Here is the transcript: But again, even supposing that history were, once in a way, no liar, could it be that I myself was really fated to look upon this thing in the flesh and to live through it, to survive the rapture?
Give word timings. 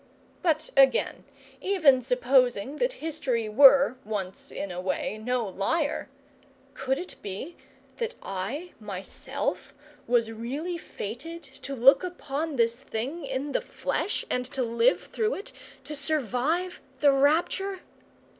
But 0.41 0.71
again, 0.75 1.25
even 1.61 2.01
supposing 2.01 2.77
that 2.77 2.93
history 2.93 3.47
were, 3.47 3.97
once 4.03 4.49
in 4.49 4.71
a 4.71 4.81
way, 4.81 5.19
no 5.19 5.47
liar, 5.47 6.09
could 6.73 6.97
it 6.97 7.17
be 7.21 7.55
that 7.97 8.15
I 8.23 8.71
myself 8.79 9.75
was 10.07 10.31
really 10.31 10.75
fated 10.79 11.43
to 11.43 11.75
look 11.75 12.03
upon 12.03 12.55
this 12.55 12.81
thing 12.81 13.25
in 13.27 13.51
the 13.51 13.61
flesh 13.61 14.25
and 14.27 14.43
to 14.47 14.63
live 14.63 15.03
through 15.03 15.35
it, 15.35 15.51
to 15.83 15.95
survive 15.95 16.81
the 17.01 17.11
rapture? 17.11 17.81